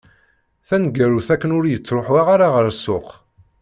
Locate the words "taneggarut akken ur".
0.67-1.65